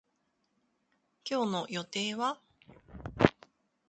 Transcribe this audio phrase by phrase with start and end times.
[1.29, 2.39] 今日の予定は